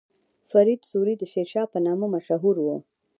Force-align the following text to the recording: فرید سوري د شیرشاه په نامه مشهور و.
فرید 0.51 0.81
سوري 0.89 1.13
د 1.17 1.23
شیرشاه 1.31 1.71
په 1.73 1.79
نامه 1.85 2.05
مشهور 2.15 2.55
و. 2.61 2.67